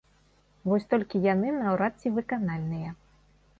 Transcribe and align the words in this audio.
Вось 0.71 0.87
толькі 0.93 1.21
яны 1.33 1.53
наўрад 1.59 1.93
ці 2.01 2.15
выканальныя. 2.19 2.89